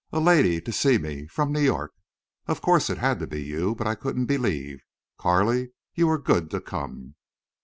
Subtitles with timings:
[0.11, 1.93] "A lady to see me—from New York!...
[2.47, 3.75] Of course it had to be you.
[3.75, 4.81] But I couldn't believe.
[5.19, 7.13] Carley, you were good to come."